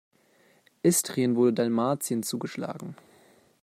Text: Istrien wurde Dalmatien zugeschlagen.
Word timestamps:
Istrien 0.81 1.35
wurde 1.35 1.53
Dalmatien 1.53 2.23
zugeschlagen. 2.23 2.95